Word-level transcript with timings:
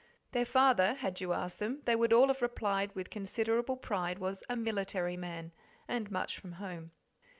Their 0.31 0.45
father, 0.47 0.95
had 0.95 1.21
you 1.21 1.31
asked 1.31 1.59
them 1.59 1.83
they 1.85 1.95
would 1.95 2.11
all 2.11 2.29
have 2.29 2.41
replied 2.41 2.95
with 2.95 3.11
considerable 3.11 3.77
pride, 3.77 4.17
was 4.17 4.43
"a 4.49 4.55
military 4.55 5.15
man," 5.15 5.51
and 5.87 6.09
much 6.09 6.39
from 6.39 6.53
home. 6.53 6.89